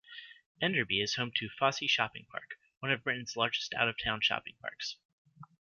[0.63, 4.97] Enderby is home to Fosse Shopping Park, one of Britain's biggest out-of-town shopping parks.